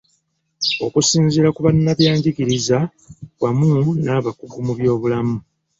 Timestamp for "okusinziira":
0.85-1.49